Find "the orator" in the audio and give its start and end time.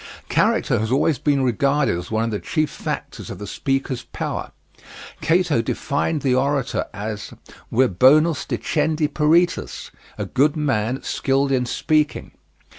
6.23-6.85